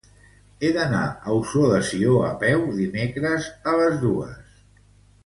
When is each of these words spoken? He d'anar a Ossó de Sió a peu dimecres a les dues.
He 0.59 0.69
d'anar 0.77 1.01
a 1.09 1.35
Ossó 1.41 1.65
de 1.71 1.81
Sió 1.89 2.15
a 2.29 2.31
peu 2.45 2.63
dimecres 2.79 3.51
a 3.73 3.75
les 3.83 4.01
dues. 4.05 4.49